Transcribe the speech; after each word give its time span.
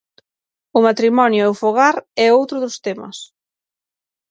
O 0.77 0.79
matrimonio 0.87 1.41
e 1.45 1.49
o 1.51 1.57
fogar 1.61 1.95
é 2.25 2.27
outro 2.39 2.57
dos 2.63 2.75
temas. 2.85 3.17